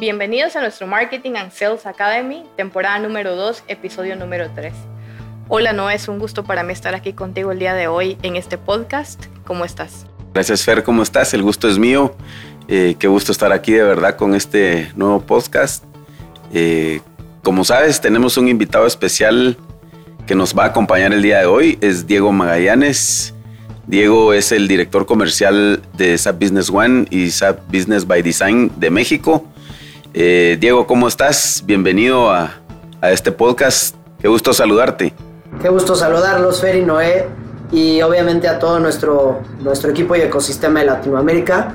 Bienvenidos 0.00 0.54
a 0.54 0.60
nuestro 0.60 0.86
Marketing 0.86 1.32
and 1.32 1.50
Sales 1.50 1.84
Academy, 1.84 2.44
temporada 2.56 3.00
número 3.00 3.34
2, 3.34 3.64
episodio 3.66 4.14
número 4.14 4.48
3. 4.54 4.72
Hola 5.48 5.72
Noé, 5.72 5.96
es 5.96 6.06
un 6.06 6.20
gusto 6.20 6.44
para 6.44 6.62
mí 6.62 6.72
estar 6.72 6.94
aquí 6.94 7.14
contigo 7.14 7.50
el 7.50 7.58
día 7.58 7.74
de 7.74 7.88
hoy 7.88 8.16
en 8.22 8.36
este 8.36 8.58
podcast. 8.58 9.24
¿Cómo 9.44 9.64
estás? 9.64 10.06
Gracias 10.32 10.62
Fer, 10.62 10.84
¿cómo 10.84 11.02
estás? 11.02 11.34
El 11.34 11.42
gusto 11.42 11.68
es 11.68 11.80
mío. 11.80 12.14
Eh, 12.68 12.94
qué 12.96 13.08
gusto 13.08 13.32
estar 13.32 13.50
aquí 13.50 13.72
de 13.72 13.82
verdad 13.82 14.14
con 14.14 14.36
este 14.36 14.92
nuevo 14.94 15.20
podcast. 15.20 15.82
Eh, 16.54 17.00
como 17.42 17.64
sabes, 17.64 18.00
tenemos 18.00 18.36
un 18.36 18.46
invitado 18.46 18.86
especial 18.86 19.56
que 20.28 20.36
nos 20.36 20.56
va 20.56 20.62
a 20.62 20.66
acompañar 20.66 21.12
el 21.12 21.22
día 21.22 21.40
de 21.40 21.46
hoy. 21.46 21.76
Es 21.80 22.06
Diego 22.06 22.30
Magallanes. 22.30 23.34
Diego 23.88 24.32
es 24.32 24.52
el 24.52 24.68
director 24.68 25.06
comercial 25.06 25.82
de 25.94 26.16
SAP 26.16 26.40
Business 26.40 26.70
One 26.70 27.06
y 27.10 27.30
SAP 27.30 27.66
Business 27.66 28.06
by 28.06 28.22
Design 28.22 28.70
de 28.76 28.90
México. 28.90 29.44
Eh, 30.14 30.56
Diego, 30.58 30.86
¿cómo 30.86 31.06
estás? 31.06 31.62
Bienvenido 31.66 32.30
a, 32.30 32.54
este 33.02 33.30
podcast. 33.30 33.94
Qué 34.20 34.26
gusto 34.26 34.52
saludarte. 34.52 35.14
Qué 35.62 35.68
gusto 35.68 35.94
saludarlos, 35.94 36.60
Fer 36.60 36.76
y 36.76 36.84
Noé, 36.84 37.26
y 37.70 38.00
obviamente 38.02 38.48
a 38.48 38.58
todo 38.58 38.80
nuestro, 38.80 39.40
nuestro 39.60 39.90
equipo 39.90 40.16
y 40.16 40.20
ecosistema 40.20 40.80
de 40.80 40.86
Latinoamérica. 40.86 41.74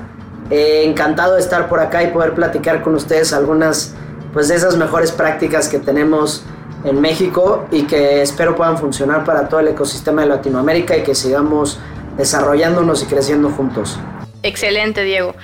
Eh, 0.50 0.82
encantado 0.84 1.36
de 1.36 1.40
estar 1.40 1.68
por 1.68 1.80
acá 1.80 2.02
y 2.02 2.08
poder 2.08 2.34
platicar 2.34 2.82
con 2.82 2.94
ustedes 2.94 3.32
algunas 3.32 3.94
pues, 4.34 4.48
de 4.48 4.56
esas 4.56 4.76
mejores 4.76 5.12
prácticas 5.12 5.68
que 5.68 5.78
tenemos 5.78 6.44
en 6.84 7.00
México 7.00 7.66
y 7.70 7.84
que 7.84 8.20
espero 8.20 8.54
puedan 8.54 8.76
funcionar 8.76 9.24
para 9.24 9.48
todo 9.48 9.60
el 9.60 9.68
ecosistema 9.68 10.22
de 10.22 10.28
Latinoamérica 10.28 10.96
y 10.96 11.02
que 11.02 11.14
sigamos 11.14 11.78
desarrollándonos 12.18 13.02
y 13.02 13.06
creciendo 13.06 13.48
juntos. 13.48 13.98
Excelente, 14.42 15.02
Diego. 15.04 15.34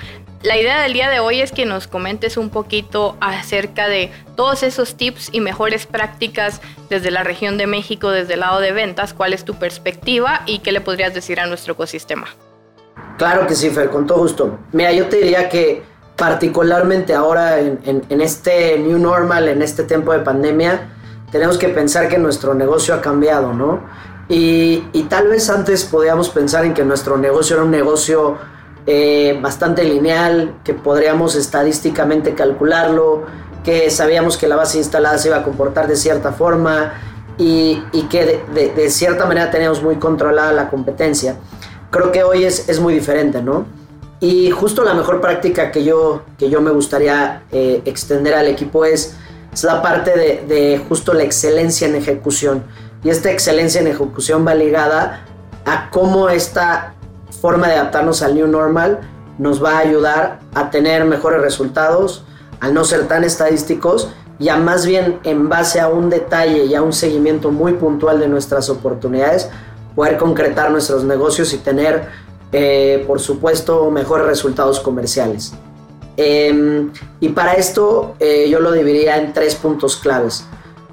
La 0.43 0.57
idea 0.57 0.81
del 0.81 0.93
día 0.93 1.11
de 1.11 1.19
hoy 1.19 1.39
es 1.39 1.51
que 1.51 1.67
nos 1.67 1.85
comentes 1.85 2.35
un 2.35 2.49
poquito 2.49 3.15
acerca 3.21 3.87
de 3.87 4.11
todos 4.35 4.63
esos 4.63 4.95
tips 4.95 5.29
y 5.31 5.39
mejores 5.39 5.85
prácticas 5.85 6.61
desde 6.89 7.11
la 7.11 7.23
región 7.23 7.59
de 7.59 7.67
México, 7.67 8.09
desde 8.09 8.33
el 8.33 8.39
lado 8.39 8.59
de 8.59 8.71
ventas, 8.71 9.13
cuál 9.13 9.33
es 9.33 9.45
tu 9.45 9.59
perspectiva 9.59 10.41
y 10.47 10.59
qué 10.59 10.71
le 10.71 10.81
podrías 10.81 11.13
decir 11.13 11.39
a 11.39 11.45
nuestro 11.45 11.73
ecosistema. 11.73 12.25
Claro 13.19 13.45
que 13.45 13.53
sí, 13.53 13.69
Fer, 13.69 13.91
con 13.91 14.07
todo 14.07 14.17
gusto. 14.17 14.57
Mira, 14.71 14.91
yo 14.93 15.05
te 15.09 15.17
diría 15.17 15.47
que 15.47 15.83
particularmente 16.15 17.13
ahora 17.13 17.59
en, 17.59 18.03
este 18.21 18.79
new 18.79 18.97
normal, 18.97 19.47
en 19.47 19.61
este 19.61 19.83
tiempo 19.83 20.11
de 20.11 20.19
pandemia, 20.19 20.89
tenemos 21.31 21.59
que 21.59 21.69
pensar 21.69 22.07
que 22.07 22.17
nuestro 22.17 22.55
negocio 22.55 22.95
ha 22.95 23.01
cambiado, 23.01 23.53
¿no? 23.53 23.81
Y, 24.27 24.85
y 24.91 25.03
tal 25.03 25.27
vez 25.27 25.51
antes 25.51 25.83
podíamos 25.83 26.29
pensar 26.29 26.65
en 26.65 26.73
que 26.73 26.83
nuestro 26.83 27.17
negocio 27.17 27.57
era 27.57 27.65
un 27.65 27.71
negocio 27.71 28.39
eh, 28.87 29.37
bastante 29.41 29.83
lineal, 29.83 30.55
que 30.63 30.73
podríamos 30.73 31.35
estadísticamente 31.35 32.33
calcularlo, 32.33 33.25
que 33.63 33.89
sabíamos 33.89 34.37
que 34.37 34.47
la 34.47 34.55
base 34.55 34.77
instalada 34.77 35.17
se 35.17 35.27
iba 35.27 35.37
a 35.37 35.43
comportar 35.43 35.87
de 35.87 35.95
cierta 35.95 36.31
forma 36.31 36.93
y, 37.37 37.81
que 38.09 38.43
de, 38.53 38.89
cierta 38.89 39.25
manera 39.25 39.51
teníamos 39.51 39.81
muy 39.81 39.95
controlada 39.95 40.51
la 40.51 40.69
competencia. 40.69 41.37
Creo 41.89 42.11
que 42.11 42.23
hoy 42.23 42.43
es, 42.43 42.69
es 42.69 42.79
muy 42.79 42.93
diferente, 42.93 43.41
¿no? 43.41 43.65
Y 44.19 44.51
justo 44.51 44.83
la 44.83 44.93
mejor 44.93 45.19
práctica 45.19 45.71
que 45.71 45.83
yo, 45.83 46.21
que 46.37 46.49
yo 46.49 46.61
me 46.61 46.69
gustaría 46.69 47.41
eh, 47.51 47.81
extender 47.85 48.35
al 48.35 48.47
equipo 48.47 48.85
es, 48.85 49.15
es 49.51 49.63
la 49.63 49.81
parte 49.81 50.11
de, 50.11 50.81
justo 50.87 51.13
la 51.13 51.23
excelencia 51.23 51.87
en 51.87 51.95
ejecución. 51.95 52.63
Y 53.03 53.09
esta 53.09 53.31
excelencia 53.31 53.81
en 53.81 53.87
ejecución 53.87 54.45
va 54.45 54.53
ligada 54.53 55.25
a 55.65 55.89
cómo 55.89 56.29
esta 56.29 56.93
forma 57.31 57.67
de 57.67 57.75
adaptarnos 57.75 58.21
al 58.21 58.35
new 58.35 58.47
normal 58.47 58.99
nos 59.37 59.63
va 59.63 59.77
a 59.77 59.79
ayudar 59.79 60.39
a 60.53 60.69
tener 60.69 61.05
mejores 61.05 61.41
resultados, 61.41 62.23
al 62.59 62.73
no 62.73 62.83
ser 62.83 63.07
tan 63.07 63.23
estadísticos 63.23 64.09
y 64.37 64.49
a 64.49 64.57
más 64.57 64.85
bien 64.85 65.19
en 65.23 65.49
base 65.49 65.79
a 65.79 65.87
un 65.87 66.09
detalle 66.09 66.65
y 66.65 66.75
a 66.75 66.81
un 66.81 66.93
seguimiento 66.93 67.51
muy 67.51 67.73
puntual 67.73 68.19
de 68.19 68.27
nuestras 68.27 68.69
oportunidades, 68.69 69.49
poder 69.95 70.17
concretar 70.17 70.71
nuestros 70.71 71.03
negocios 71.03 71.53
y 71.53 71.57
tener, 71.57 72.07
eh, 72.51 73.03
por 73.07 73.19
supuesto, 73.19 73.89
mejores 73.91 74.25
resultados 74.25 74.79
comerciales. 74.79 75.53
Em, 76.17 76.91
y 77.19 77.29
para 77.29 77.53
esto 77.53 78.15
eh, 78.19 78.47
yo 78.49 78.59
lo 78.59 78.71
dividiría 78.71 79.17
en 79.17 79.33
tres 79.33 79.55
puntos 79.55 79.95
claves. 79.95 80.45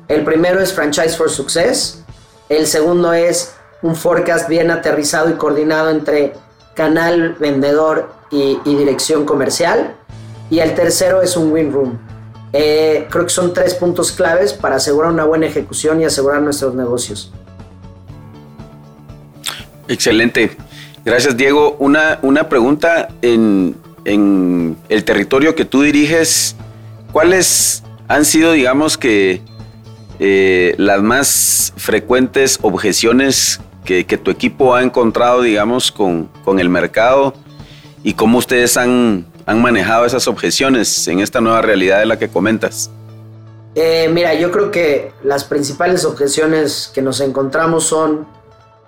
El 0.07 0.25
primero 0.25 0.61
es 0.61 0.73
Franchise 0.73 1.17
for 1.17 1.29
Success, 1.29 2.03
el 2.49 2.67
segundo 2.67 3.13
es 3.13 3.55
un 3.83 3.95
forecast 3.95 4.49
bien 4.49 4.71
aterrizado 4.71 5.31
y 5.31 5.35
coordinado 5.35 5.91
entre 5.91 6.35
canal, 6.75 7.35
vendedor 7.39 8.13
y, 8.31 8.59
dirección 8.65 9.25
comercial. 9.25 9.95
Y 10.51 10.61
el 10.61 10.75
tercero 10.75 11.23
es 11.23 11.37
un 11.37 11.53
win 11.53 11.73
room. 11.73 11.99
Eh, 12.53 13.07
creo 13.11 13.25
que 13.25 13.31
son 13.31 13.53
tres 13.53 13.75
puntos 13.75 14.13
claves 14.13 14.53
para 14.55 14.77
asegurar 14.77 15.13
una 15.13 15.25
buena 15.25 15.47
ejecución 15.47 16.01
y 16.01 16.05
asegurar 16.05 16.41
nuestros 16.41 16.75
negocios. 16.75 17.33
Excelente. 19.89 20.57
Gracias, 21.05 21.37
Diego. 21.37 21.77
Una, 21.79 22.19
una 22.23 22.49
pregunta 22.49 23.09
en, 23.23 23.77
el 24.05 25.05
territorio 25.05 25.55
que 25.55 25.65
tú 25.65 25.83
diriges. 25.83 26.57
¿Cuáles 27.13 27.83
han 28.07 28.25
sido, 28.25 28.53
digamos 28.53 28.97
que, 28.97 29.43
eh, 30.21 30.75
las 30.79 31.03
más 31.03 31.73
frecuentes 31.77 32.59
objeciones 32.63 33.61
que, 33.89 34.19
tu 34.19 34.31
equipo 34.31 34.75
ha 34.75 34.83
encontrado, 34.83 35.41
digamos, 35.41 35.91
con, 35.91 36.29
el 36.59 36.69
mercado 36.69 37.33
y 38.03 38.13
cómo 38.15 38.39
ustedes 38.39 38.77
han, 38.77 39.27
manejado 39.47 40.05
esas 40.05 40.29
objeciones 40.29 41.09
en 41.09 41.21
esta 41.21 41.41
nueva 41.41 41.63
realidad 41.63 42.01
de 42.01 42.07
la 42.07 42.19
que 42.19 42.29
comentas. 42.29 42.91
Eh, 43.75 44.11
mira, 44.13 44.35
yo 44.35 44.51
creo 44.51 44.71
que 44.71 45.13
las 45.23 45.45
principales 45.45 46.05
objeciones 46.05 46.91
que 46.93 47.01
nos 47.01 47.21
encontramos 47.21 47.85
son, 47.85 48.27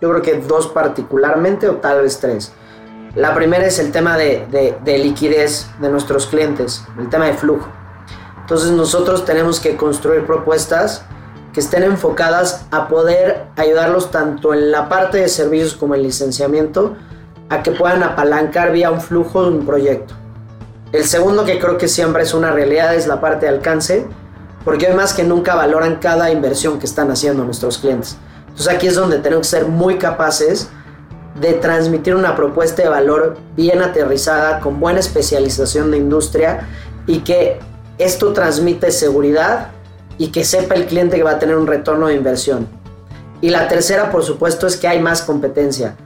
yo 0.03 0.11
creo 0.11 0.21
que 0.21 0.35
dos 0.35 0.67
particularmente 0.67 1.67
o 1.67 1.77
tal 1.77 2.03
vez 2.03 2.21
tres. 2.21 2.53
La 3.15 3.35
primera 3.35 3.65
es 3.65 3.79
el 3.79 3.91
tema 3.93 4.19
de, 4.19 4.77
de 4.85 4.99
liquidez 4.99 5.67
de 5.81 5.89
nuestros 5.89 6.27
clientes, 6.27 6.85
el 6.99 7.09
tema 7.09 7.25
de 7.25 7.35
flujo. 7.35 7.69
Entonces 8.43 8.71
nosotros 8.73 9.25
tenemos 9.25 9.61
que 9.61 9.77
construir 9.77 10.27
propuestas 10.27 11.05
que 11.53 11.61
estén 11.61 11.83
enfocadas 11.83 12.67
a 12.71 12.89
poder 12.89 13.47
ayudarlos 13.57 14.11
tanto 14.11 14.55
en 14.55 14.71
la 14.71 14.89
parte 14.89 15.19
de 15.19 15.29
servicios 15.29 15.75
como 15.75 15.95
en 15.95 16.03
licenciamiento 16.03 16.97
a 17.49 17.63
que 17.63 17.73
puedan 17.73 18.03
apalancar 18.03 18.73
vía 18.73 18.91
un 18.91 19.01
flujo 19.01 19.43
de 19.43 19.51
un 19.51 19.67
proyecto. 19.67 20.15
El 20.93 21.05
segundo 21.05 21.45
que 21.45 21.59
creo 21.59 21.79
que 21.79 21.89
siempre 21.89 22.23
es 22.23 22.35
una 22.35 22.51
realidad 22.51 22.95
es 22.95 23.07
la 23.07 23.21
parte 23.21 23.47
de 23.47 23.53
alcance, 23.53 24.07
porque 24.65 24.89
hoy 24.89 24.95
más 24.95 25.15
que 25.15 25.25
nunca 25.25 25.55
valoran 25.55 25.97
cada 25.97 26.31
inversión 26.31 26.79
que 26.79 26.87
están 26.87 27.11
haciendo 27.11 27.45
nuestros 27.45 27.79
clientes. 27.79 28.17
Entonces 28.49 28.69
aquí 28.69 28.87
es 28.89 28.95
donde 28.95 29.19
tenemos 29.19 29.47
que 29.47 29.57
ser 29.57 29.67
muy 29.67 29.99
capaces 29.99 30.69
de 31.41 31.55
transmitir 31.55 32.15
una 32.15 32.37
propuesta 32.37 32.83
de 32.83 32.89
valor 32.89 33.39
bien 33.57 33.83
aterrizada, 33.83 34.61
con 34.61 34.81
buena 34.81 35.01
especialización 35.01 35.91
de 35.91 35.97
industria 35.97 36.69
y 37.07 37.21
que 37.21 37.61
esto 37.99 38.33
transmite 38.33 38.91
seguridad, 38.91 39.69
y 40.21 40.29
que 40.29 40.45
sepa 40.45 40.75
el 40.75 40.85
cliente 40.85 41.17
que 41.17 41.23
va 41.23 41.31
a 41.31 41.39
tener 41.39 41.57
un 41.57 41.67
retorno 41.67 42.09
de 42.09 42.15
inversión. 42.15 42.69
Y 43.41 43.49
la 43.49 43.69
tercera, 43.69 44.11
por 44.11 44.23
supuesto, 44.23 44.67
es 44.67 44.77
que 44.77 44.87
hay 44.87 45.01
más 45.01 45.23
competencia. 45.23 45.97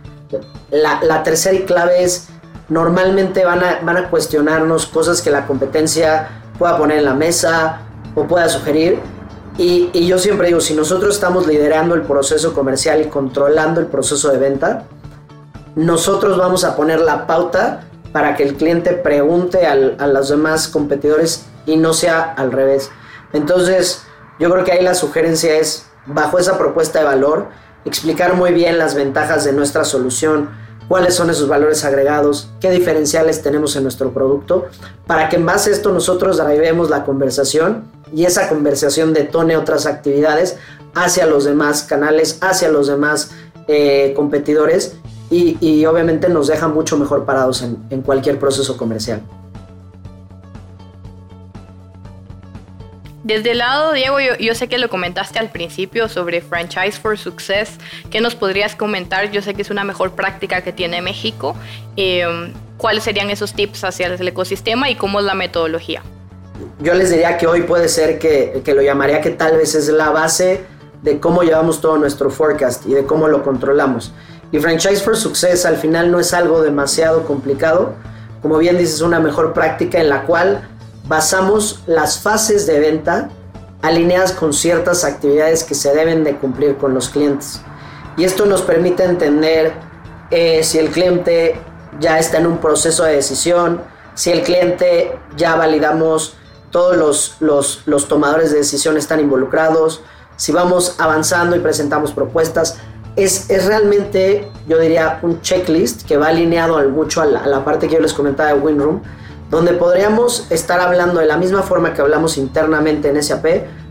La, 0.70 1.24
tercera 1.24 1.56
y 1.56 1.64
clave 1.64 2.04
es, 2.04 2.28
normalmente 2.68 3.44
van 3.44 3.64
a, 3.64 3.80
van 3.82 3.96
a 3.96 4.10
cuestionarnos 4.10 4.86
cosas 4.86 5.20
que 5.20 5.32
la 5.32 5.48
competencia 5.48 6.28
pueda 6.60 6.78
poner 6.78 6.98
en 6.98 7.06
la 7.06 7.14
mesa 7.14 7.80
o 8.14 8.22
pueda 8.22 8.48
sugerir. 8.48 9.00
Y, 9.58 9.90
y, 9.92 10.06
yo 10.06 10.16
siempre 10.18 10.46
digo, 10.46 10.60
si 10.60 10.74
nosotros 10.74 11.16
estamos 11.16 11.48
liderando 11.48 11.96
el 11.96 12.02
proceso 12.02 12.54
comercial 12.54 13.02
y 13.02 13.06
controlando 13.06 13.80
el 13.80 13.86
proceso 13.86 14.30
de 14.30 14.38
venta, 14.38 14.84
nosotros 15.74 16.38
vamos 16.38 16.62
a 16.62 16.76
poner 16.76 17.00
la 17.00 17.26
pauta 17.26 17.82
para 18.12 18.36
que 18.36 18.44
el 18.44 18.54
cliente 18.54 18.92
pregunte 18.92 19.66
a 19.66 20.06
los 20.06 20.28
demás 20.28 20.68
competidores 20.68 21.46
y 21.66 21.76
no 21.76 21.92
sea 21.92 22.32
al 22.36 22.52
revés. 22.52 22.92
Entonces, 23.34 24.02
yo 24.38 24.50
creo 24.50 24.64
que 24.64 24.72
ahí 24.72 24.82
la 24.82 24.94
sugerencia 24.94 25.58
es, 25.58 25.86
bajo 26.06 26.38
esa 26.38 26.56
propuesta 26.56 27.00
de 27.00 27.04
valor, 27.04 27.48
explicar 27.84 28.34
muy 28.34 28.52
bien 28.52 28.78
las 28.78 28.94
ventajas 28.94 29.44
de 29.44 29.52
nuestra 29.52 29.84
solución, 29.84 30.48
cuáles 30.88 31.14
son 31.14 31.30
esos 31.30 31.48
valores 31.48 31.84
agregados, 31.84 32.50
qué 32.60 32.70
diferenciales 32.70 33.42
tenemos 33.42 33.74
en 33.76 33.82
nuestro 33.82 34.12
producto, 34.12 34.66
para 35.06 35.28
que 35.28 35.36
en 35.36 35.46
base 35.46 35.70
a 35.70 35.72
esto 35.72 35.92
nosotros 35.92 36.38
drivemos 36.38 36.90
la 36.90 37.04
conversación 37.04 37.84
y 38.14 38.24
esa 38.24 38.48
conversación 38.48 39.12
detone 39.12 39.56
otras 39.56 39.86
actividades 39.86 40.56
hacia 40.94 41.26
los 41.26 41.44
demás 41.44 41.82
canales, 41.82 42.38
hacia 42.40 42.68
los 42.68 42.86
demás 42.86 43.32
eh, 43.66 44.12
competidores 44.14 44.96
y, 45.30 45.84
obviamente 45.86 46.28
nos 46.28 46.46
deja 46.46 46.68
mucho 46.68 46.96
mejor 46.96 47.24
parados 47.24 47.62
en 47.62 48.02
cualquier 48.02 48.38
proceso 48.38 48.76
comercial. 48.76 49.22
Desde 53.24 53.52
el 53.52 53.58
lado, 53.58 53.92
Diego, 53.92 54.18
yo, 54.20 54.54
sé 54.54 54.68
que 54.68 54.78
lo 54.78 54.88
comentaste 54.88 55.38
al 55.38 55.50
principio 55.50 56.08
sobre 56.08 56.42
Franchise 56.42 57.00
for 57.00 57.18
Success. 57.18 57.70
¿Qué 58.10 58.20
nos 58.20 58.34
podrías 58.34 58.76
comentar? 58.76 59.30
Yo 59.30 59.40
sé 59.40 59.54
que 59.54 59.62
es 59.62 59.70
una 59.70 59.82
mejor 59.82 60.12
práctica 60.12 60.60
que 60.60 60.72
tiene 60.72 61.00
México. 61.00 61.56
Em, 61.96 62.52
¿Cuáles 62.76 63.04
serían 63.04 63.30
esos 63.30 63.54
tips 63.54 63.84
hacia 63.84 64.08
el 64.08 64.28
ecosistema 64.28 64.90
y 64.90 64.96
cómo 64.96 65.20
es 65.20 65.26
la 65.26 65.34
metodología? 65.34 66.02
yo 66.80 66.94
les 66.94 67.10
diría 67.10 67.36
que 67.36 67.46
hoy 67.46 67.62
puede 67.62 67.88
ser 67.88 68.18
que, 68.18 68.62
que 68.64 68.74
lo 68.74 68.82
llamaría 68.82 69.20
que 69.20 69.30
tal 69.30 69.56
vez 69.56 69.74
es 69.74 69.88
la 69.88 70.10
base 70.10 70.60
de 71.02 71.18
cómo 71.18 71.42
llevamos 71.42 71.80
todo 71.80 71.98
nuestro 71.98 72.30
forecast 72.30 72.86
y 72.86 72.94
de 72.94 73.04
cómo 73.04 73.28
lo 73.28 73.42
controlamos. 73.42 74.12
Y 74.52 74.58
Franchise 74.58 75.02
for 75.02 75.16
Success 75.16 75.66
al 75.66 75.76
final 75.76 76.10
no 76.10 76.20
es 76.20 76.32
algo 76.32 76.62
demasiado 76.62 77.24
complicado. 77.24 77.94
Como 78.40 78.58
bien 78.58 78.78
dices, 78.78 78.96
es 78.96 79.00
una 79.00 79.20
mejor 79.20 79.52
práctica 79.52 80.00
en 80.00 80.08
la 80.08 80.22
cual 80.22 80.68
basamos 81.06 81.82
las 81.86 82.18
fases 82.20 82.66
de 82.66 82.80
venta 82.80 83.28
alineadas 83.82 84.32
con 84.32 84.52
ciertas 84.52 85.04
actividades 85.04 85.62
que 85.64 85.74
se 85.74 85.94
deben 85.94 86.24
de 86.24 86.36
cumplir 86.36 86.76
con 86.76 86.94
los 86.94 87.08
clientes. 87.08 87.60
Y 88.16 88.24
esto 88.24 88.46
nos 88.46 88.62
permite 88.62 89.04
entender 89.04 89.74
eh, 90.30 90.62
si 90.62 90.78
el 90.78 90.90
cliente 90.90 91.56
ya 92.00 92.18
está 92.18 92.38
en 92.38 92.46
un 92.46 92.58
proceso 92.58 93.04
de 93.04 93.16
decisión, 93.16 93.82
si 94.14 94.30
el 94.30 94.42
cliente 94.42 95.18
ya 95.36 95.56
validamos 95.56 96.36
todos 96.70 96.96
los, 96.96 97.36
los, 97.40 97.82
los 97.86 98.08
tomadores 98.08 98.50
de 98.50 98.58
decisión 98.58 98.96
están 98.96 99.20
involucrados, 99.20 100.02
si 100.36 100.52
vamos 100.52 100.96
avanzando 100.98 101.54
y 101.54 101.60
presentamos 101.60 102.12
propuestas. 102.12 102.78
Es, 103.16 103.48
es, 103.48 103.66
realmente, 103.66 104.50
yo 104.66 104.78
diría, 104.78 105.20
un 105.22 105.40
checklist 105.40 106.02
que 106.02 106.16
va 106.16 106.28
alineado 106.28 106.78
mucho 106.90 107.22
a 107.22 107.26
la, 107.26 107.44
a 107.44 107.46
la, 107.46 107.64
parte 107.64 107.86
que 107.86 107.94
yo 107.94 108.00
les 108.00 108.12
comentaba 108.12 108.52
de 108.52 108.58
WinRoom, 108.58 109.02
donde 109.54 109.72
podríamos 109.72 110.48
estar 110.50 110.80
hablando 110.80 111.20
de 111.20 111.26
la 111.26 111.36
misma 111.36 111.62
forma 111.62 111.94
que 111.94 112.02
hablamos 112.02 112.38
internamente 112.38 113.08
en 113.08 113.22
SAP 113.22 113.46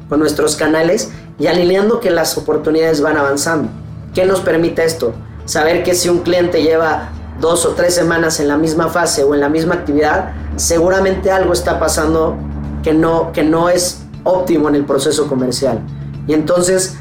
con 0.09 0.19
nuestros 0.19 0.57
canales 0.57 1.09
y 1.39 1.47
alineando 1.47 2.01
que 2.01 2.11
las 2.11 2.37
oportunidades 2.37 2.99
van 2.99 3.15
avanzando. 3.15 3.69
¿Qué 4.13 4.25
nos 4.25 4.41
permite 4.41 4.83
esto? 4.83 5.13
Saber 5.45 5.83
que 5.83 5.95
si 5.95 6.09
un 6.09 6.19
cliente 6.19 6.61
lleva 6.61 7.11
dos 7.39 7.65
o 7.65 7.69
tres 7.69 7.95
semanas 7.95 8.41
en 8.41 8.49
la 8.49 8.57
misma 8.57 8.89
fase 8.89 9.23
o 9.23 9.33
en 9.35 9.39
la 9.39 9.47
misma 9.47 9.75
actividad, 9.75 10.33
seguramente 10.57 11.31
algo 11.31 11.53
está 11.53 11.79
pasando 11.79 12.35
que 12.83 12.93
no, 12.93 13.31
que 13.31 13.43
no 13.43 13.69
es 13.69 14.03
óptimo 14.25 14.67
en 14.67 14.75
el 14.75 14.83
proceso 14.83 15.29
comercial. 15.29 15.79
Y 16.27 16.33
entonces 16.33 16.97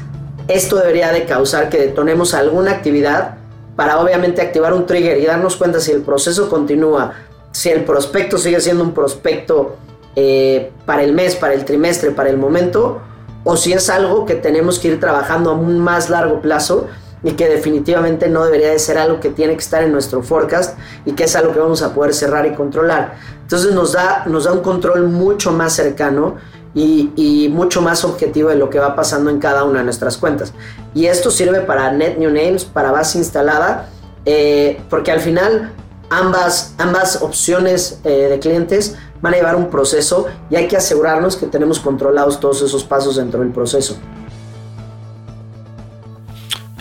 esto 0.47 0.77
debería 0.77 1.11
de 1.11 1.25
causar 1.25 1.67
que 1.67 1.79
detonemos 1.79 2.33
alguna 2.33 2.71
actividad 2.71 3.35
para 3.75 3.99
obviamente 3.99 4.41
activar 4.41 4.73
un 4.73 4.85
trigger 4.85 5.17
y 5.17 5.25
darnos 5.25 5.57
cuenta 5.57 5.81
si 5.81 5.91
el 5.91 6.01
proceso 6.01 6.49
continúa, 6.49 7.11
si 7.53 7.69
el 7.69 7.85
prospecto 7.85 8.37
sigue 8.37 8.59
siendo 8.59 8.83
un 8.83 8.93
prospecto 8.93 9.77
eh, 10.15 10.71
para 10.85 11.03
el 11.03 11.13
mes, 11.13 11.35
para 11.35 11.53
el 11.53 11.63
trimestre, 11.63 12.11
para 12.11 12.29
el 12.29 12.37
momento, 12.37 13.01
o 13.45 13.55
si 13.55 13.73
es 13.73 13.89
algo 13.89 14.25
que 14.25 14.35
tenemos 14.35 14.79
que 14.79 14.89
ir 14.89 14.99
trabajando 14.99 15.51
a 15.51 15.53
un 15.53 15.79
más 15.79 16.09
largo 16.09 16.41
plazo 16.41 16.87
y 17.23 17.31
que 17.31 17.47
definitivamente 17.47 18.27
no 18.27 18.43
debería 18.43 18.71
de 18.71 18.79
ser 18.79 18.97
algo 18.97 19.19
que 19.19 19.29
tiene 19.29 19.53
que 19.53 19.59
estar 19.59 19.83
en 19.83 19.91
nuestro 19.91 20.23
forecast 20.23 20.77
y 21.05 21.13
que 21.13 21.23
es 21.23 21.35
algo 21.35 21.53
que 21.53 21.59
vamos 21.59 21.81
a 21.81 21.93
poder 21.93 22.13
cerrar 22.13 22.45
y 22.45 22.53
controlar. 22.53 23.15
Entonces 23.41 23.73
nos 23.73 23.93
da, 23.93 24.23
nos 24.25 24.43
da 24.45 24.51
un 24.51 24.61
control 24.61 25.07
mucho 25.07 25.51
más 25.51 25.73
cercano 25.73 26.35
y, 26.75 27.49
mucho 27.53 27.81
más 27.81 28.03
objetivo 28.03 28.49
de 28.49 28.55
lo 28.55 28.69
que 28.69 28.79
va 28.79 28.95
pasando 28.95 29.29
en 29.29 29.39
cada 29.39 29.63
una 29.63 29.79
de 29.79 29.85
nuestras 29.85 30.17
cuentas. 30.17 30.53
Y 30.93 31.05
esto 31.05 31.29
sirve 31.29 31.61
para 31.61 31.91
Net 31.91 32.17
New 32.17 32.31
Names, 32.31 32.65
para 32.65 32.91
base 32.91 33.19
instalada, 33.19 33.89
eh, 34.25 34.81
porque 34.89 35.11
al 35.11 35.19
final 35.19 35.71
ambas, 36.19 36.75
ambas 36.77 37.21
opciones 37.21 37.99
eh, 38.03 38.27
de 38.29 38.39
clientes 38.39 38.95
van 39.21 39.33
a 39.33 39.37
llevar 39.37 39.55
un 39.55 39.69
proceso 39.69 40.27
y 40.49 40.55
hay 40.55 40.67
que 40.67 40.77
asegurarnos 40.77 41.35
que 41.37 41.47
tenemos 41.47 41.79
controlados 41.79 42.39
todos 42.39 42.61
esos 42.61 42.83
pasos 42.83 43.15
dentro 43.15 43.39
del 43.39 43.51
proceso. 43.51 43.97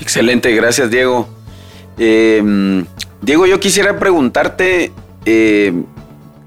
Excelente, 0.00 0.52
gracias 0.54 0.90
Diego. 0.90 1.28
Em, 1.96 2.84
Diego, 3.20 3.46
yo 3.46 3.60
quisiera 3.60 3.98
preguntarte, 3.98 4.92
em, 5.24 5.84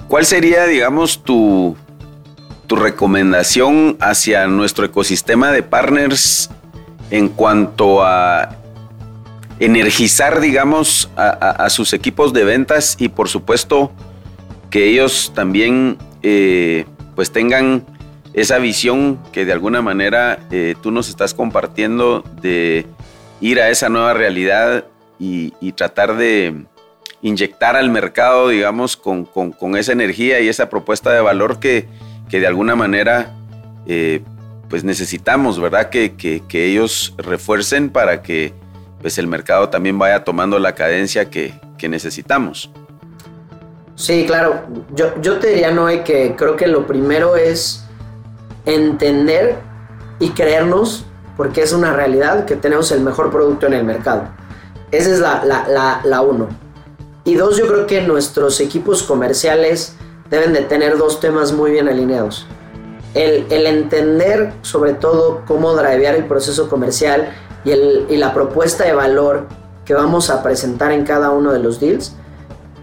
¿cuál 0.08 0.26
sería, 0.26 0.66
digamos, 0.66 1.24
tu, 1.24 1.76
tu 2.68 2.76
recomendación 2.76 3.96
hacia 4.02 4.48
nuestro 4.48 4.86
ecosistema 4.86 5.52
de 5.52 5.64
partners 5.64 6.50
en 7.12 7.30
cuanto 7.30 8.04
a 8.04 8.50
energizar, 9.60 10.42
digamos, 10.42 11.10
a, 11.16 11.69
sus 11.69 11.94
equipos 11.94 12.34
de 12.34 12.44
ventas 12.44 12.98
y 13.00 13.10
por 13.10 13.30
supuesto 13.30 13.92
que 14.69 14.90
ellos 14.90 15.31
también 15.34 15.98
eh, 16.24 16.86
pues 17.16 17.31
tengan 17.31 17.86
esa 18.34 18.57
visión 18.57 19.18
que 19.31 19.46
de 19.46 19.54
alguna 19.54 19.81
manera 19.81 20.40
eh, 20.52 20.75
tú 20.81 20.92
nos 20.92 21.07
estás 21.07 21.34
compartiendo 21.34 22.24
de 22.42 22.86
ir 23.40 23.62
a 23.62 23.69
esa 23.69 23.88
nueva 23.88 24.13
realidad 24.13 24.86
y, 25.18 25.52
tratar 25.72 26.18
de 26.18 26.66
inyectar 27.22 27.78
al 27.78 27.90
mercado, 27.90 28.50
digamos, 28.50 28.98
con, 28.98 29.28
esa 29.78 29.94
energía 29.94 30.42
y 30.42 30.50
esa 30.50 30.69
propuesta 30.69 31.12
de 31.12 31.22
valor 31.22 31.60
que, 31.60 31.88
de 32.30 32.48
alguna 32.48 32.75
manera 32.75 33.34
eh, 33.88 34.22
pues 34.69 34.84
necesitamos, 34.84 35.60
¿verdad? 35.60 35.90
Que, 35.90 36.16
que, 36.16 36.66
ellos 36.66 37.13
refuercen 37.18 37.90
para 37.90 38.22
que 38.22 38.54
pues 39.06 39.19
el 39.19 39.28
mercado 39.28 39.69
también 39.69 40.00
vaya 40.00 40.24
tomando 40.24 40.57
la 40.57 40.74
cadencia 40.74 41.30
que, 41.30 41.54
necesitamos. 41.88 42.72
Sí, 43.94 44.25
claro. 44.25 44.63
Yo, 44.96 45.22
yo 45.22 45.38
te 45.38 45.50
diría, 45.50 45.69
Noé, 45.69 46.04
que 46.04 46.36
creo 46.36 46.56
que 46.56 46.66
lo 46.66 46.88
primero 46.88 47.36
es 47.36 47.86
entender 48.66 49.57
y 50.18 50.31
creernos, 50.31 51.06
porque 51.38 51.62
es 51.62 51.72
una 51.72 51.94
realidad, 51.94 52.46
que 52.46 52.56
tenemos 52.56 52.92
el 52.92 53.02
mejor 53.02 53.30
producto 53.30 53.68
en 53.68 53.74
el 53.74 53.84
mercado. 53.84 54.28
Esa 54.90 55.12
es 55.12 55.19
la, 55.19 55.46
la, 55.46 56.01
la 56.04 56.22
uno. 56.22 56.48
Y 57.25 57.36
dos, 57.36 57.58
yo 57.58 57.68
creo 57.68 57.86
que 57.86 58.01
nuestros 58.01 58.60
equipos 58.60 59.04
comerciales 59.04 59.96
deben 60.31 60.51
de 60.51 60.62
tener 60.62 60.98
dos 60.98 61.19
temas 61.19 61.51
muy 61.51 61.69
bien 61.69 61.88
alineados. 61.88 62.48
El, 63.15 63.65
entender 63.65 64.53
sobre 64.62 64.94
todo 64.94 65.41
cómo 65.47 65.73
drivear 65.73 66.15
el 66.15 66.25
proceso 66.25 66.69
comercial 66.69 67.29
y, 67.63 67.71
el, 67.71 68.06
y, 68.09 68.17
la 68.17 68.33
propuesta 68.33 68.83
de 68.83 68.94
valor 68.94 69.47
que 69.85 69.94
vamos 69.94 70.29
a 70.29 70.44
presentar 70.44 70.91
en 70.91 71.06
cada 71.06 71.31
uno 71.31 71.51
de 71.53 71.59
los 71.59 71.79
deals, 71.79 72.13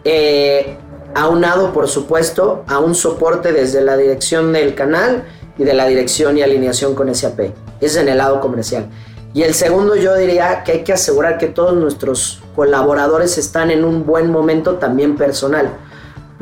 eh, 0.04 0.78
aunado 1.14 1.72
por 1.72 1.86
supuesto 1.86 2.64
a 2.66 2.78
un 2.78 2.94
soporte 2.94 3.52
desde 3.52 3.82
la 3.82 3.96
dirección 3.96 4.52
del 4.52 4.74
canal 4.74 5.24
y 5.58 5.64
de 5.64 5.74
la 5.74 5.86
dirección 5.86 6.38
y 6.38 6.42
alineación 6.42 6.94
con 6.94 7.14
SAP. 7.14 7.52
Es 7.80 7.96
en 7.96 8.08
el 8.08 8.18
lado 8.18 8.40
comercial. 8.40 8.88
Y 9.34 9.42
el 9.42 9.54
segundo 9.54 9.96
yo 9.96 10.14
diría 10.16 10.62
que 10.64 10.72
hay 10.72 10.84
que 10.84 10.92
asegurar 10.92 11.38
que 11.38 11.46
todos 11.46 11.74
nuestros 11.74 12.42
colaboradores 12.56 13.38
están 13.38 13.70
en 13.70 13.84
un 13.84 14.04
buen 14.04 14.30
momento 14.30 14.76
también 14.76 15.16
personal 15.16 15.70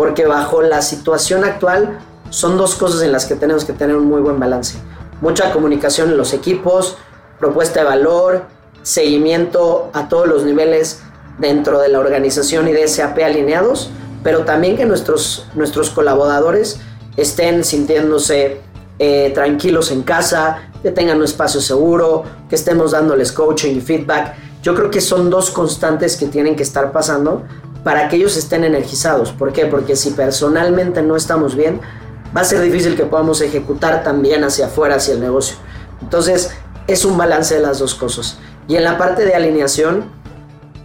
porque 0.01 0.25
bajo 0.25 0.63
la 0.63 0.81
situación 0.81 1.45
actual 1.45 1.99
son 2.31 2.57
dos 2.57 2.75
cosas 2.75 3.03
en 3.03 3.13
las 3.13 3.27
que 3.27 3.35
tenemos 3.35 3.65
que 3.65 3.73
tener 3.73 3.97
un 3.97 4.07
muy 4.07 4.21
buen 4.21 4.41
balance. 4.41 4.79
Mucha 5.21 5.53
comunicación 5.53 6.11
en 6.11 6.17
los 6.17 6.33
equipos, 6.33 6.97
propuesta 7.39 7.81
de 7.81 7.87
valor, 7.87 8.45
seguimiento 8.83 9.91
a 9.93 10.09
todos 10.09 10.27
los 10.27 10.45
niveles 10.45 11.03
dentro 11.39 11.81
de 11.81 11.89
la 11.89 11.99
organización 11.99 12.69
y 12.69 12.73
de 12.73 12.89
SAP 12.89 13.19
alineados, 13.25 13.91
pero 14.23 14.45
también 14.45 14.77
que 14.77 14.87
nuestros, 14.87 15.47
nuestros 15.55 15.91
colaboradores 15.91 16.81
estén 17.17 17.65
sintiéndose 17.65 18.61
eh, 18.99 19.31
tranquilos 19.35 19.91
en 19.91 20.03
casa, 20.03 20.71
que 20.83 20.91
tengan 20.91 21.19
un 21.19 21.25
espacio 21.25 21.61
seguro, 21.61 22.25
que 22.49 22.55
estemos 22.55 22.93
dándoles 22.93 23.33
coaching 23.33 23.77
y 23.77 23.81
feedback. 23.81 24.35
Yo 24.63 24.75
creo 24.75 24.91
que 24.91 25.01
son 25.01 25.31
dos 25.31 25.51
constantes 25.51 26.17
que 26.17 26.27
tienen 26.27 26.57
que 26.57 26.63
estar 26.63 26.93
pasando 26.93 27.43
para 27.83 28.09
que 28.09 28.17
ellos 28.17 28.37
estén 28.37 28.65
energizados. 28.65 29.33
¿Por 29.33 29.53
qué? 29.53 29.67
Porque 29.67 29.97
si 29.97 30.11
personalmente 30.11 31.03
no 31.03 31.17
estamos 31.17 31.57
bien, 31.57 31.81
va 32.37 32.43
a 32.43 32.45
ser 32.45 32.61
difícil 32.61 32.97
que 32.97 33.05
podamos 33.05 33.41
ejecutar 33.41 34.03
también 34.03 34.45
hacia 34.45 34.67
afuera, 34.67 34.97
hacia 34.97 35.15
el 35.15 35.21
negocio. 35.21 35.57
Entonces, 36.01 36.51
es 36.87 37.05
un 37.05 37.17
balance 37.17 37.55
de 37.55 37.61
las 37.61 37.79
dos 37.79 37.95
cosas. 37.95 38.39
Y 38.69 38.77
en 38.77 38.85
la 38.85 38.99
parte 38.99 39.25
de 39.25 39.35
alineación, 39.35 40.05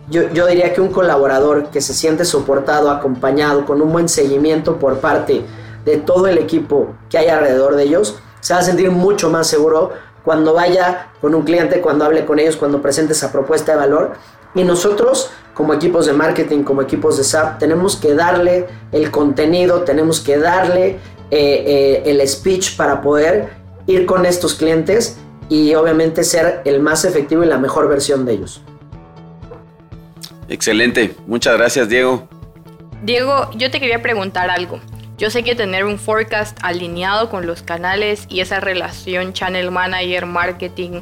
yo, 0.10 0.30
yo 0.30 0.48
diría 0.48 0.74
que 0.74 0.82
un 0.82 0.90
colaborador 0.90 1.70
que 1.70 1.82
se 1.82 1.94
siente 1.94 2.26
soportado, 2.26 2.90
acompañado, 2.90 3.66
con 3.66 3.82
un 3.82 3.92
buen 3.92 4.10
seguimiento 4.10 4.78
por 4.78 5.00
parte 5.00 5.44
de 5.84 5.98
todo 5.98 6.28
el 6.28 6.38
equipo 6.38 6.96
que 7.10 7.18
hay 7.18 7.28
alrededor 7.28 7.76
de 7.76 7.84
ellos, 7.84 8.18
se 8.40 8.54
va 8.54 8.60
a 8.60 8.64
sentir 8.64 8.92
mucho 8.92 9.30
más 9.30 9.48
seguro 9.48 9.94
cuando 10.24 10.54
vaya 10.54 11.12
con 11.22 11.36
un 11.36 11.44
cliente, 11.44 11.82
cuando 11.82 12.06
hable 12.06 12.26
con 12.26 12.40
ellos, 12.40 12.58
cuando 12.58 12.82
presente 12.82 13.14
esa 13.14 13.32
propuesta 13.32 13.74
de 13.74 13.78
valor. 13.78 14.14
Y 14.56 14.64
nosotros 14.64 15.32
como 15.56 15.74
equipos 15.74 16.06
de 16.06 16.14
marketing, 16.14 16.64
como 16.64 16.82
equipos 16.82 17.18
de 17.18 17.24
SAP, 17.24 17.60
tenemos 17.60 17.96
que 17.96 18.14
darle 18.14 18.68
el 18.92 19.10
contenido, 19.10 19.84
tenemos 19.84 20.20
que 20.20 20.38
darle 20.38 21.00
eh, 21.32 21.64
eh, 21.68 22.04
el 22.06 22.28
speech 22.28 22.76
para 22.76 23.02
poder 23.02 23.50
ir 23.88 24.06
con 24.06 24.26
estos 24.26 24.56
clientes 24.56 25.18
y 25.50 25.76
obviamente 25.76 26.24
ser 26.24 26.62
el 26.66 26.80
más 26.80 27.06
efectivo 27.06 27.44
y 27.44 27.48
la 27.48 27.58
mejor 27.58 27.88
versión 27.88 28.26
de 28.26 28.34
ellos. 28.34 28.62
Excelente, 30.50 31.16
muchas 31.28 31.58
gracias 31.58 31.90
Diego. 31.90 32.28
Diego, 33.04 33.50
yo 33.56 33.70
te 33.70 33.80
quería 33.80 34.02
preguntar 34.02 34.50
algo. 34.50 34.80
Yo 35.18 35.30
sé 35.30 35.44
que 35.44 35.56
tener 35.56 35.86
un 35.86 35.98
forecast 35.98 36.58
alineado 36.62 37.30
con 37.30 37.46
los 37.46 37.62
canales 37.62 38.26
y 38.28 38.42
esa 38.42 38.60
relación 38.60 39.34
channel 39.34 39.72
manager, 39.72 40.26
marketing, 40.26 41.02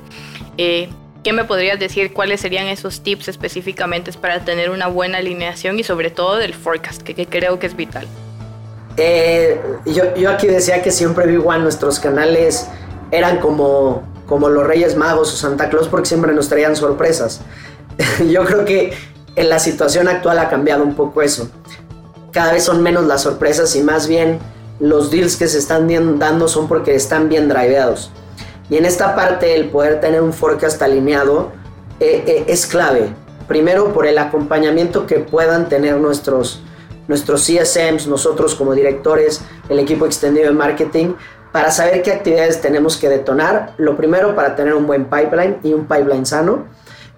eh, 0.57 0.89
¿Qué 1.23 1.31
me 1.31 1.45
podrías 1.45 1.79
decir 1.79 2.11
cuáles 2.11 2.41
serían 2.41 2.67
esos 2.67 3.01
tips 3.01 3.29
específicamente 3.29 4.11
para 4.11 4.43
tener 4.43 4.69
una 4.69 4.87
buena 4.87 5.19
alineación 5.19 5.79
y 5.79 5.83
sobre 5.83 6.11
todo 6.11 6.35
del 6.35 6.53
forecast, 6.53 7.01
que, 7.01 7.25
creo 7.25 7.59
que 7.59 7.67
es 7.67 7.77
vital? 7.77 8.05
Eh, 8.97 9.59
yo, 9.85 10.15
yo, 10.15 10.29
aquí 10.29 10.47
decía 10.47 10.81
que 10.81 10.91
siempre 10.91 11.25
vi 11.25 11.33
igual 11.33 11.63
nuestros 11.63 11.99
canales 11.99 12.67
eran 13.11 13.39
como, 13.39 14.03
como 14.27 14.49
los 14.49 14.65
Reyes 14.65 14.95
Magos 14.95 15.33
o 15.33 15.35
Santa 15.35 15.69
Claus 15.69 15.87
porque 15.87 16.07
siempre 16.07 16.33
nos 16.33 16.49
traían 16.49 16.75
sorpresas. 16.75 17.41
yo 18.29 18.45
creo 18.45 18.65
que 18.65 18.93
en 19.35 19.49
la 19.49 19.59
situación 19.59 20.07
actual 20.07 20.39
ha 20.39 20.49
cambiado 20.49 20.83
un 20.83 20.95
poco 20.95 21.21
eso. 21.21 21.49
Cada 22.31 22.53
vez 22.53 22.63
son 22.63 22.81
menos 22.81 23.05
las 23.05 23.21
sorpresas 23.21 23.75
y 23.75 23.83
más 23.83 24.07
bien 24.07 24.39
los 24.79 25.11
deals 25.11 25.35
que 25.35 25.47
se 25.47 25.59
están 25.59 25.87
dando 26.19 26.47
son 26.47 26.67
porque 26.67 26.95
están 26.95 27.29
bien 27.29 27.47
driveados. 27.47 28.11
Y 28.69 28.77
en 28.77 28.85
esta 28.85 29.15
parte 29.15 29.55
el 29.55 29.69
poder 29.69 29.99
tener 29.99 30.21
un 30.21 30.33
forecast 30.33 30.81
alineado 30.81 31.51
eh, 31.99 32.23
eh, 32.25 32.45
es 32.47 32.65
clave. 32.65 33.09
Primero 33.47 33.93
por 33.93 34.07
el 34.07 34.17
acompañamiento 34.17 35.05
que 35.05 35.19
puedan 35.19 35.69
tener 35.69 35.97
nuestros, 35.97 36.63
nuestros 37.07 37.45
CSMs, 37.45 38.07
nosotros 38.07 38.55
como 38.55 38.73
directores, 38.73 39.41
el 39.69 39.79
equipo 39.79 40.05
extendido 40.05 40.47
de 40.47 40.53
marketing, 40.53 41.13
para 41.51 41.71
saber 41.71 42.01
qué 42.01 42.11
actividades 42.11 42.61
tenemos 42.61 42.97
que 42.97 43.09
detonar. 43.09 43.73
Lo 43.77 43.95
primero 43.95 44.35
para 44.35 44.55
tener 44.55 44.73
un 44.73 44.87
buen 44.87 45.05
pipeline 45.05 45.59
y 45.63 45.73
un 45.73 45.85
pipeline 45.85 46.25
sano. 46.25 46.65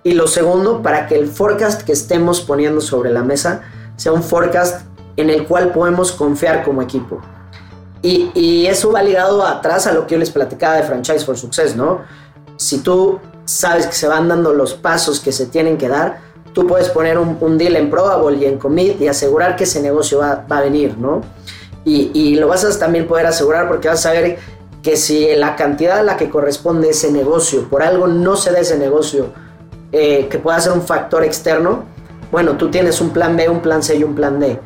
Y 0.04 0.14
lo 0.14 0.28
segundo 0.28 0.84
para 0.84 1.08
que 1.08 1.16
el 1.16 1.28
forecast 1.28 1.82
que 1.82 1.94
estemos 1.94 2.42
poniendo 2.42 2.82
sobre 2.82 3.12
la 3.12 3.24
mesa 3.24 3.64
sea 3.96 4.12
un 4.12 4.22
forecast 4.22 4.86
en 5.18 5.30
el 5.30 5.48
cual 5.48 5.72
podemos 5.72 6.12
confiar 6.12 6.64
como 6.64 6.82
equipo. 6.82 7.22
Y, 8.02 8.68
eso 8.68 8.92
va 8.92 9.02
ligado 9.02 9.44
atrás 9.44 9.88
a 9.88 9.94
lo 9.94 10.06
que 10.06 10.14
yo 10.14 10.20
les 10.20 10.30
platicaba 10.30 10.76
de 10.76 10.84
Franchise 10.84 11.26
for 11.26 11.36
Success, 11.36 11.76
¿no? 11.76 12.02
Si 12.56 12.80
tú 12.80 13.20
sabes 13.46 13.88
que 13.88 13.94
se 13.94 14.08
van 14.08 14.28
dando 14.28 14.54
los 14.54 14.76
pasos 14.76 15.20
que 15.20 15.32
se 15.32 15.48
tienen 15.48 15.80
que 15.80 15.88
dar, 15.88 16.20
tú 16.56 16.66
puedes 16.66 16.88
poner 16.88 17.20
un, 17.20 17.58
deal 17.58 17.76
en 17.76 17.90
probable 17.90 18.38
y 18.38 18.46
en 18.46 18.58
commit 18.58 19.00
y 19.02 19.10
asegurar 19.10 19.58
que 19.58 19.66
ese 19.66 19.82
negocio 19.82 20.20
va, 20.20 20.46
a 20.50 20.62
venir, 20.62 20.98
¿no? 20.98 21.22
Y, 21.84 22.36
lo 22.36 22.48
vas 22.48 22.64
a 22.64 22.80
también 22.80 23.06
poder 23.08 23.28
asegurar 23.28 23.68
porque 23.68 23.90
vas 23.90 24.00
a 24.00 24.10
saber 24.14 24.40
que 24.82 24.96
si 24.96 25.36
la 25.36 25.56
cantidad 25.56 26.00
a 26.00 26.04
la 26.04 26.16
que 26.16 26.30
corresponde 26.30 26.90
ese 26.90 27.12
negocio, 27.12 27.70
por 27.70 27.84
algo 27.84 28.08
no 28.08 28.38
se 28.38 28.52
da 28.52 28.60
ese 28.60 28.78
negocio, 28.78 29.34
eh, 29.92 30.28
que 30.30 30.40
pueda 30.40 30.60
ser 30.62 30.72
un 30.72 30.82
factor 30.82 31.24
externo, 31.26 31.84
bueno, 32.32 32.56
tú 32.58 32.72
tienes 32.72 33.02
un 33.02 33.10
plan 33.10 33.36
B, 33.36 33.50
un 33.50 33.62
plan 33.62 33.84
C 33.84 33.98
y 33.98 34.04
un 34.04 34.16
plan 34.16 34.40
D. 34.40 34.58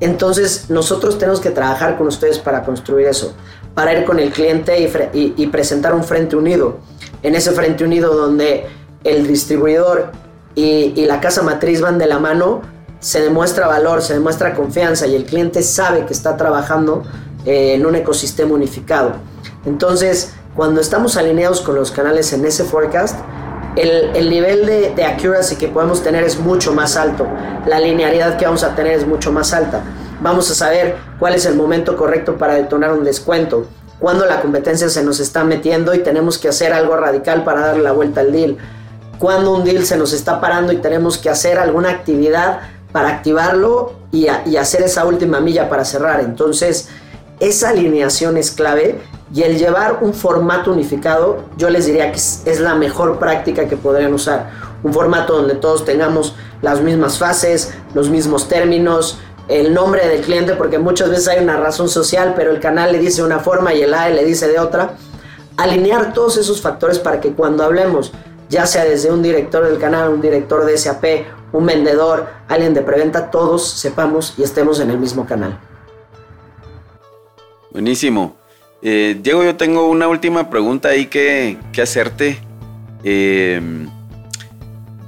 Entonces 0.00 0.68
nosotros 0.68 1.16
tenemos 1.16 1.40
que 1.40 1.50
trabajar 1.50 1.96
con 1.96 2.08
ustedes 2.08 2.38
para 2.38 2.64
construir 2.64 3.06
eso, 3.06 3.34
para 3.74 3.96
ir 3.96 4.04
con 4.04 4.18
el 4.18 4.32
cliente 4.32 5.10
y, 5.14 5.46
presentar 5.46 5.94
un 5.94 6.02
frente 6.02 6.34
unido. 6.34 6.78
En 7.22 7.36
ese 7.36 7.52
frente 7.52 7.84
unido 7.84 8.14
donde 8.14 8.66
el 9.04 9.26
distribuidor 9.26 10.10
y, 10.56 11.04
la 11.06 11.20
casa 11.20 11.42
matriz 11.42 11.80
van 11.80 11.98
de 11.98 12.06
la 12.06 12.18
mano, 12.18 12.62
se 12.98 13.20
demuestra 13.20 13.68
valor, 13.68 14.02
se 14.02 14.14
demuestra 14.14 14.54
confianza 14.54 15.06
y 15.06 15.14
el 15.14 15.24
cliente 15.24 15.62
sabe 15.62 16.06
que 16.06 16.14
está 16.14 16.36
trabajando 16.36 17.04
eh, 17.44 17.74
en 17.74 17.86
un 17.86 17.94
ecosistema 17.94 18.54
unificado. 18.54 19.12
Entonces, 19.66 20.32
cuando 20.56 20.80
estamos 20.80 21.18
alineados 21.18 21.60
con 21.60 21.74
los 21.74 21.90
canales 21.90 22.32
en 22.32 22.44
ese 22.46 22.64
forecast, 22.64 23.16
el, 23.76 24.30
nivel 24.30 24.64
de, 24.64 25.04
accuracy 25.04 25.56
que 25.56 25.68
podemos 25.68 26.02
tener 26.02 26.24
es 26.24 26.38
mucho 26.38 26.72
más 26.72 26.96
alto, 26.96 27.26
la 27.66 27.78
linealidad 27.78 28.38
que 28.38 28.46
vamos 28.46 28.64
a 28.64 28.74
tener 28.74 28.92
es 28.92 29.06
mucho 29.06 29.32
más 29.32 29.52
alta. 29.52 29.82
Vamos 30.22 30.50
a 30.50 30.54
saber 30.54 30.96
cuál 31.18 31.34
es 31.34 31.44
el 31.44 31.54
momento 31.54 31.94
correcto 31.94 32.38
para 32.38 32.54
detonar 32.54 32.94
un 32.94 33.04
descuento, 33.04 33.66
cuando 33.98 34.24
la 34.24 34.40
competencia 34.40 34.88
se 34.88 35.02
nos 35.02 35.20
está 35.20 35.44
metiendo 35.44 35.94
y 35.94 35.98
tenemos 35.98 36.38
que 36.38 36.48
hacer 36.48 36.72
algo 36.72 36.96
radical 36.96 37.44
para 37.44 37.60
darle 37.60 37.82
la 37.82 37.92
vuelta 37.92 38.22
al 38.22 38.32
deal, 38.32 38.56
cuando 39.18 39.52
un 39.52 39.64
deal 39.64 39.84
se 39.84 39.96
nos 39.96 40.12
está 40.12 40.40
parando 40.40 40.72
y 40.72 40.76
tenemos 40.76 41.18
que 41.18 41.30
hacer 41.30 41.58
alguna 41.58 41.90
actividad 41.90 42.60
para 42.92 43.08
activarlo 43.08 43.92
y, 44.12 44.28
hacer 44.28 44.82
esa 44.82 45.04
última 45.04 45.40
milla 45.40 45.68
para 45.68 45.84
cerrar. 45.84 46.20
Entonces, 46.20 46.88
esa 47.40 47.70
alineación 47.70 48.36
es 48.36 48.50
clave 48.50 49.00
y 49.34 49.42
el 49.42 49.58
llevar 49.58 49.98
un 50.00 50.14
formato 50.14 50.72
unificado, 50.72 51.44
yo 51.56 51.68
les 51.68 51.86
diría 51.86 52.10
que 52.10 52.16
es, 52.16 52.60
la 52.60 52.74
mejor 52.74 53.18
práctica 53.18 53.68
que 53.68 53.76
podrían 53.76 54.14
usar. 54.14 54.50
Un 54.82 54.94
formato 54.94 55.36
donde 55.36 55.56
todos 55.56 55.84
tengamos 55.84 56.34
las 56.62 56.80
mismas 56.80 57.18
fases, 57.18 57.74
los 57.94 58.08
mismos 58.08 58.48
términos, 58.48 59.18
el 59.48 59.74
nombre 59.74 60.08
del 60.08 60.22
cliente, 60.22 60.54
porque 60.54 60.78
muchas 60.78 61.10
veces 61.10 61.28
hay 61.28 61.42
una 61.42 61.56
razón 61.56 61.88
social, 61.88 62.34
pero 62.36 62.50
el 62.50 62.60
canal 62.60 62.92
le 62.92 62.98
dice 62.98 63.22
una 63.22 63.40
forma 63.40 63.74
y 63.74 63.82
el 63.82 63.94
AE 63.94 64.14
le 64.14 64.24
dice 64.24 64.48
de 64.48 64.58
otra. 64.58 64.94
Alinear 65.56 66.12
todos 66.12 66.36
esos 66.36 66.60
factores 66.60 66.98
para 66.98 67.20
que 67.20 67.32
cuando 67.32 67.64
hablemos, 67.64 68.12
ya 68.48 68.66
sea 68.66 68.84
desde 68.84 69.10
un 69.10 69.22
director 69.22 69.64
del 69.64 69.78
canal, 69.78 70.10
un 70.10 70.20
director 70.20 70.64
de 70.64 70.76
SAP, 70.76 71.04
un 71.52 71.66
vendedor, 71.66 72.28
alguien 72.48 72.74
de 72.74 72.82
preventa, 72.82 73.30
todos 73.30 73.68
sepamos 73.68 74.34
y 74.36 74.42
estemos 74.42 74.80
en 74.80 74.90
el 74.90 74.98
mismo 74.98 75.26
canal. 75.26 75.58
Buenísimo. 77.70 78.36
Eh, 78.82 79.18
Diego, 79.20 79.42
yo 79.44 79.56
tengo 79.56 79.88
una 79.88 80.08
última 80.08 80.50
pregunta 80.50 80.88
ahí 80.88 81.06
que, 81.06 81.58
hacerte. 81.82 82.38
Eh, 83.04 83.60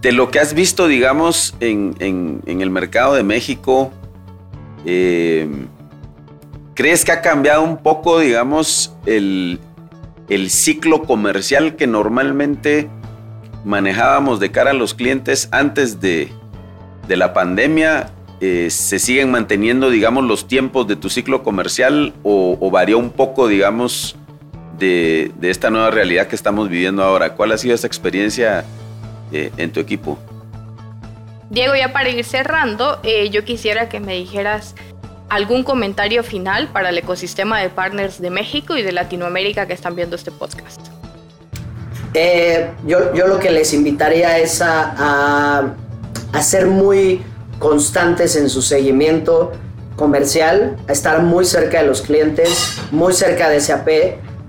de 0.02 0.12
lo 0.12 0.30
que 0.30 0.38
has 0.38 0.54
visto, 0.54 0.86
digamos, 0.86 1.54
en, 1.60 1.94
el 2.46 2.70
mercado 2.70 3.14
de 3.14 3.22
México, 3.22 3.90
eh, 4.84 5.48
¿crees 6.74 7.04
que 7.04 7.12
ha 7.12 7.20
cambiado 7.20 7.62
un 7.62 7.78
poco, 7.78 8.20
digamos, 8.20 8.94
el, 9.06 9.60
ciclo 10.48 11.02
comercial 11.02 11.76
que 11.76 11.86
normalmente 11.86 12.88
manejábamos 13.64 14.40
de 14.40 14.50
cara 14.50 14.70
a 14.70 14.74
los 14.74 14.94
clientes 14.94 15.48
antes 15.52 16.00
de, 16.00 16.32
de 17.06 17.16
la 17.16 17.32
pandemia 17.32 18.12
eh, 18.40 18.68
se 18.70 19.00
siguen 19.00 19.32
manteniendo, 19.32 19.90
digamos, 19.90 20.22
los 20.24 20.46
tiempos 20.46 20.86
de 20.86 20.94
tu 20.94 21.10
ciclo 21.10 21.42
comercial 21.42 22.14
o, 22.22 22.70
varió 22.70 22.98
un 22.98 23.10
poco, 23.10 23.48
digamos, 23.48 24.14
de, 24.78 25.32
esta 25.42 25.70
nueva 25.70 25.90
realidad 25.90 26.28
que 26.28 26.36
estamos 26.36 26.68
viviendo 26.68 27.02
ahora? 27.02 27.34
¿Cuál 27.34 27.50
ha 27.50 27.58
sido 27.58 27.74
esa 27.74 27.88
experiencia 27.88 28.64
eh, 29.32 29.50
en 29.56 29.72
tu 29.72 29.80
equipo? 29.80 30.20
Diego, 31.50 31.74
ya 31.74 31.92
para 31.92 32.10
ir 32.10 32.24
cerrando, 32.24 33.00
eh, 33.02 33.28
yo 33.30 33.44
quisiera 33.44 33.88
que 33.88 33.98
me 33.98 34.14
dijeras 34.14 34.76
algún 35.30 35.64
comentario 35.64 36.22
final 36.22 36.68
para 36.68 36.90
el 36.90 36.98
ecosistema 36.98 37.60
de 37.60 37.70
partners 37.70 38.20
de 38.20 38.30
México 38.30 38.76
y 38.76 38.82
de 38.82 38.92
Latinoamérica 38.92 39.66
que 39.66 39.72
están 39.72 39.96
viendo 39.96 40.14
este 40.14 40.30
podcast. 40.30 40.80
Yo, 42.86 43.14
yo, 43.14 43.26
lo 43.26 43.38
que 43.38 43.50
les 43.50 43.72
invitaría 43.74 44.38
es 44.38 44.62
a, 44.62 45.74
ser 46.40 46.66
muy 46.66 47.22
constantes 47.58 48.36
en 48.36 48.48
su 48.48 48.62
seguimiento 48.62 49.52
comercial, 49.96 50.76
a 50.88 50.92
estar 50.92 51.22
muy 51.22 51.44
cerca 51.44 51.80
de 51.80 51.86
los 51.86 52.02
clientes, 52.02 52.78
muy 52.90 53.12
cerca 53.12 53.48
de 53.48 53.60
SAP, 53.60 53.88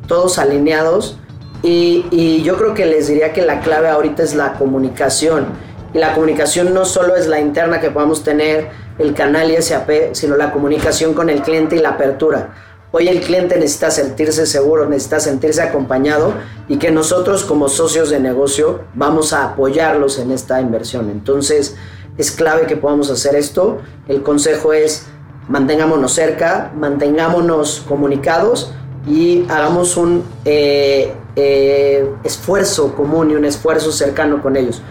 todos 0.07 0.37
alineados. 0.37 1.17
Y, 1.61 2.41
yo 2.43 2.57
creo 2.57 2.73
que 2.73 2.85
les 2.85 3.07
diría 3.07 3.33
que 3.33 3.41
la 3.41 3.59
clave 3.59 3.89
ahorita 3.89 4.23
es 4.23 4.35
la 4.35 4.53
comunicación. 4.53 5.47
Y 5.93 5.97
la 5.97 6.13
comunicación 6.13 6.73
no 6.73 6.85
solo 6.85 7.15
es 7.15 7.27
la 7.27 7.39
interna 7.39 7.81
que 7.81 7.89
podamos 7.89 8.23
tener, 8.23 8.69
el 8.99 9.13
canal 9.13 9.49
y 9.49 9.61
SAP, 9.61 10.13
sino 10.13 10.35
la 10.35 10.51
comunicación 10.51 11.13
con 11.13 11.29
el 11.29 11.41
cliente 11.41 11.77
y 11.77 11.79
la 11.79 11.91
apertura. 11.91 12.53
Hoy 12.91 13.07
el 13.07 13.21
cliente 13.21 13.55
necesita 13.55 13.91
sentirse 13.91 14.47
seguro, 14.47 14.89
necesita 14.89 15.19
sentirse 15.19 15.61
acompañado 15.61 16.33
y 16.67 16.77
que 16.77 16.89
nosotros 16.89 17.43
como 17.43 17.69
socios 17.69 18.09
de 18.09 18.19
negocio 18.19 18.81
vamos 18.95 19.31
a 19.31 19.43
apoyarlos 19.43 20.17
en 20.17 20.31
esta 20.31 20.59
inversión. 20.59 21.11
Entonces, 21.11 21.75
es 22.17 22.31
clave 22.31 22.65
que 22.65 22.77
podamos 22.77 23.11
hacer 23.11 23.35
esto. 23.35 23.77
El 24.07 24.23
consejo 24.23 24.73
es 24.73 25.05
mantengámonos 25.47 26.13
cerca, 26.13 26.71
mantengámonos 26.75 27.83
comunicados 27.87 28.71
y 29.07 29.45
hagamos 29.49 29.95
un 29.95 30.23
eh, 30.45 31.13
eh, 31.35 32.09
esfuerzo 32.23 32.95
común 32.95 33.29
y 33.29 33.35
un 33.35 33.45
esfuerzo 33.45 33.91
cercano 33.91 34.41
con 34.41 34.55
ellos. 34.57 34.81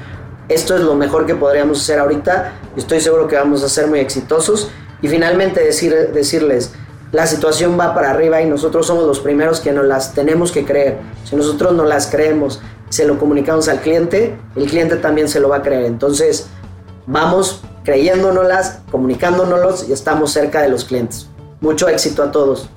Esto 0.49 0.77
es 0.77 0.83
lo 0.83 0.95
mejor 0.95 1.27
que 1.27 1.35
podríamos 1.35 1.81
hacer 1.81 1.99
ahorita. 1.99 2.53
Estoy 2.77 3.01
seguro 3.01 3.27
que 3.27 3.35
vamos 3.35 3.65
a 3.65 3.69
ser 3.69 3.89
muy 3.89 3.99
exitosos. 3.99 4.71
Y 5.03 5.09
finalmente 5.09 5.63
decir, 5.63 6.11
decirles, 6.13 6.73
la 7.13 7.27
situación 7.27 7.79
va 7.79 7.95
para 7.95 8.11
arriba 8.11 8.43
y 8.43 8.47
nosotros 8.47 8.87
somos 8.87 9.07
los 9.07 9.21
primeros 9.21 9.61
que 9.61 9.73
nos 9.73 9.87
las 9.87 10.15
tenemos 10.15 10.53
que 10.53 10.65
creer. 10.65 10.99
Si 11.25 11.37
nosotros 11.37 11.73
no 11.73 11.85
las 11.85 12.07
creemos, 12.07 12.61
se 12.91 13.07
lo 13.07 13.19
comunicamos 13.19 13.69
al 13.69 13.81
cliente, 13.81 14.37
el 14.57 14.67
cliente 14.67 14.97
también 14.97 15.29
se 15.29 15.41
lo 15.41 15.49
va 15.49 15.57
a 15.57 15.63
creer. 15.63 15.85
Entonces, 15.85 16.49
vamos 17.07 17.63
creyéndonoslas, 17.85 18.81
comunicándonos 18.91 19.89
y 19.89 19.93
estamos 19.93 20.33
cerca 20.33 20.61
de 20.61 20.69
los 20.69 20.85
clientes. 20.85 21.27
Mucho 21.61 21.89
éxito 21.89 22.23
a 22.23 22.31
todos. 22.31 22.69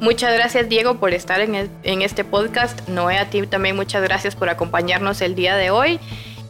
Muchas 0.00 0.32
gracias 0.34 0.68
Diego 0.68 0.96
por 0.96 1.12
estar 1.12 1.40
en, 1.40 2.02
este 2.02 2.24
podcast. 2.24 2.88
Noé, 2.88 3.18
a 3.18 3.28
ti 3.28 3.46
también 3.46 3.76
muchas 3.76 4.02
gracias 4.02 4.34
por 4.34 4.48
acompañarnos 4.48 5.20
el 5.20 5.34
día 5.34 5.56
de 5.56 5.70
hoy. 5.70 6.00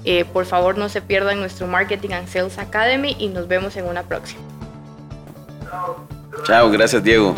Eh, 0.05 0.25
por 0.25 0.47
favor 0.47 0.79
no 0.79 0.89
se 0.89 1.03
pierdan 1.03 1.41
nuestro 1.41 1.67
Marketing 1.67 2.11
and 2.11 2.29
Sales 2.29 2.59
Academy 2.59 3.17
y 3.19 3.29
nos 3.29 3.49
vemos 3.49 3.77
en 3.77 3.87
una 3.87 4.05
próxima. 4.05 4.41
Chao, 6.45 6.71
gracias 6.71 7.03
Diego. 7.03 7.35